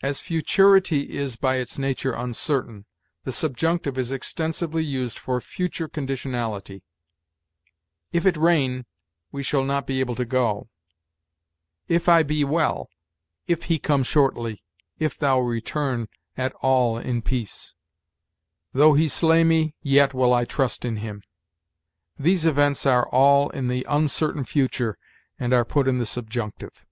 "As 0.00 0.20
futurity 0.20 1.16
is 1.18 1.34
by 1.34 1.56
its 1.56 1.76
nature 1.76 2.12
uncertain, 2.12 2.84
the 3.24 3.32
subjunctive 3.32 3.98
is 3.98 4.12
extensively 4.12 4.84
used 4.84 5.18
for 5.18 5.40
future 5.40 5.88
conditionality: 5.88 6.82
'If 8.12 8.26
it 8.26 8.36
rain, 8.36 8.86
we 9.32 9.42
shall 9.42 9.64
not 9.64 9.88
be 9.88 9.98
able 9.98 10.14
to 10.14 10.24
go'; 10.24 10.68
'if 11.88 12.08
I 12.08 12.22
be 12.22 12.44
well'; 12.44 12.88
'if 13.48 13.64
he 13.64 13.80
come 13.80 14.04
shortly'; 14.04 14.62
'if 15.00 15.18
thou 15.18 15.40
return 15.40 16.06
at 16.36 16.52
all 16.60 16.96
in 16.96 17.20
peace'; 17.20 17.74
'though 18.72 18.94
he 18.94 19.08
slay 19.08 19.42
me, 19.42 19.74
yet 19.82 20.14
will 20.14 20.32
I 20.32 20.44
trust 20.44 20.84
in 20.84 20.98
him.' 20.98 21.24
These 22.16 22.46
events 22.46 22.86
are 22.86 23.08
all 23.08 23.50
in 23.50 23.66
the 23.66 23.84
uncertain 23.88 24.44
future, 24.44 24.96
and 25.40 25.52
are 25.52 25.64
put 25.64 25.88
in 25.88 25.98
the 25.98 26.06
subjunctive. 26.06 26.86